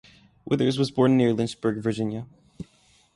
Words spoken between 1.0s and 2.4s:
near Lynchburg, Virginia.